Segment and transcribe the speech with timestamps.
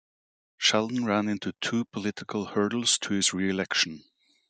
[0.57, 4.01] Sheldon ran into two political hurdles to his re-election.